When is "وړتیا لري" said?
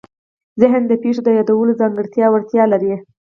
2.31-2.93